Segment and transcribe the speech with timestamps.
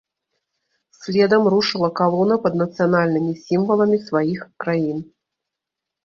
[0.99, 4.97] Следам рушыла калона пад нацыянальнымі сімваламі сваіх краін.